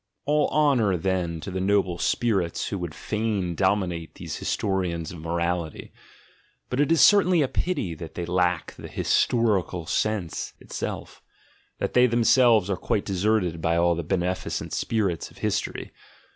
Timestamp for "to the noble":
1.41-1.99